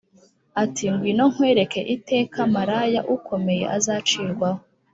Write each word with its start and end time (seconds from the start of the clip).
ati 0.63 0.83
“Ngwino 0.91 1.25
nkwereke 1.33 1.81
iteka 1.95 2.39
maraya 2.53 3.01
ukomeye 3.15 3.65
azacirwaho, 3.77 4.61